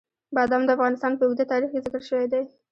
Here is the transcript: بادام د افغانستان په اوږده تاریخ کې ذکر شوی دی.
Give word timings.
بادام 0.35 0.63
د 0.65 0.69
افغانستان 0.75 1.11
په 1.15 1.23
اوږده 1.25 1.45
تاریخ 1.51 1.69
کې 1.73 1.83
ذکر 1.85 2.01
شوی 2.09 2.27
دی. 2.33 2.43